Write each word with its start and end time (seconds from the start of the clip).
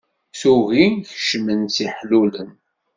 Tuggi 0.39 0.83
kecmen-tt 1.09 1.77
iḥlulen. 1.85 2.51